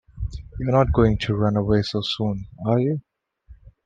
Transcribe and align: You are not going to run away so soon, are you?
You 0.57 0.67
are 0.67 0.71
not 0.71 0.93
going 0.93 1.19
to 1.19 1.35
run 1.35 1.55
away 1.55 1.83
so 1.83 2.01
soon, 2.01 2.47
are 2.65 2.79
you? 2.79 3.01